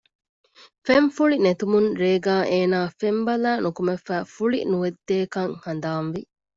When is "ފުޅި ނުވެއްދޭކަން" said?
4.33-5.53